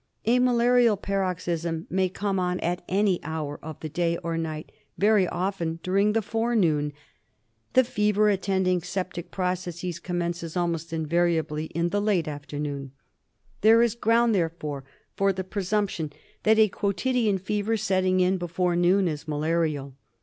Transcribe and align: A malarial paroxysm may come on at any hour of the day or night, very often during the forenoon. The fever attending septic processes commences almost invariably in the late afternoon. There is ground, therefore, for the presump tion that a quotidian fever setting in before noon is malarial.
A 0.25 0.39
malarial 0.39 0.97
paroxysm 0.97 1.85
may 1.87 2.09
come 2.09 2.39
on 2.39 2.59
at 2.61 2.83
any 2.89 3.23
hour 3.23 3.59
of 3.61 3.79
the 3.81 3.87
day 3.87 4.17
or 4.23 4.35
night, 4.35 4.71
very 4.97 5.27
often 5.27 5.77
during 5.83 6.13
the 6.13 6.23
forenoon. 6.23 6.91
The 7.73 7.83
fever 7.83 8.27
attending 8.27 8.81
septic 8.81 9.29
processes 9.29 9.99
commences 9.99 10.57
almost 10.57 10.91
invariably 10.91 11.65
in 11.65 11.89
the 11.89 12.01
late 12.01 12.27
afternoon. 12.27 12.93
There 13.61 13.83
is 13.83 13.93
ground, 13.93 14.33
therefore, 14.33 14.85
for 15.15 15.31
the 15.31 15.43
presump 15.43 15.89
tion 15.89 16.13
that 16.41 16.57
a 16.57 16.67
quotidian 16.67 17.37
fever 17.37 17.77
setting 17.77 18.21
in 18.21 18.39
before 18.39 18.75
noon 18.75 19.07
is 19.07 19.27
malarial. 19.27 19.93